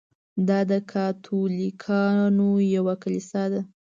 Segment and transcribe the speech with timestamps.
[0.47, 3.61] دا د کاتولیکانو یوه کلیسا ده.